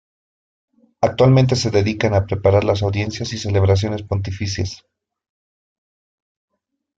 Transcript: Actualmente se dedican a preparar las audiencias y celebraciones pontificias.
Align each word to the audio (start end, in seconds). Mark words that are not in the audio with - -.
Actualmente 1.01 1.55
se 1.55 1.69
dedican 1.69 2.15
a 2.15 2.25
preparar 2.25 2.63
las 2.63 2.81
audiencias 2.81 3.33
y 3.33 3.37
celebraciones 3.37 4.01
pontificias. 4.01 4.83